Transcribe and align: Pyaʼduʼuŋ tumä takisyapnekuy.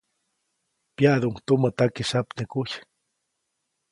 Pyaʼduʼuŋ 0.95 1.35
tumä 1.45 1.69
takisyapnekuy. 1.77 2.69